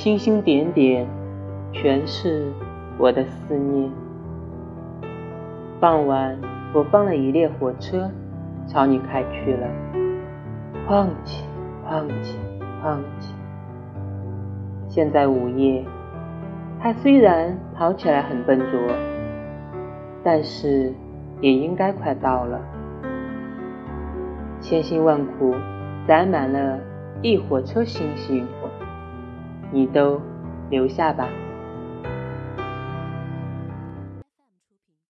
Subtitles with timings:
[0.00, 1.06] 星星点点，
[1.72, 2.50] 全是
[2.96, 3.92] 我的思念。
[5.78, 6.38] 傍晚，
[6.72, 8.10] 我放了一列火车，
[8.66, 9.66] 朝你开去了。
[10.88, 11.42] 哐叽，
[11.86, 12.34] 哐叽，
[12.82, 13.34] 哐叽。
[14.88, 15.84] 现在午夜，
[16.80, 18.80] 它虽然跑起来很笨拙，
[20.24, 20.94] 但是
[21.42, 22.58] 也应该快到了。
[24.62, 25.54] 千辛万苦
[26.08, 26.78] 载满了
[27.20, 28.46] 一火车星星，
[29.72, 30.20] 你都
[30.70, 31.28] 留下吧。